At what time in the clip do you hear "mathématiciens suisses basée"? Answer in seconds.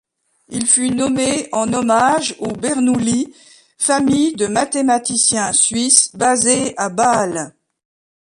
4.47-6.73